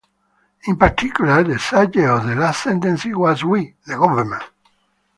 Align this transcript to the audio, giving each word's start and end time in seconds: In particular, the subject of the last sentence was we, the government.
In 0.65 0.77
particular, 0.77 1.43
the 1.43 1.59
subject 1.59 2.07
of 2.07 2.25
the 2.25 2.33
last 2.33 2.63
sentence 2.63 3.05
was 3.05 3.43
we, 3.43 3.75
the 3.85 3.97
government. 3.97 4.43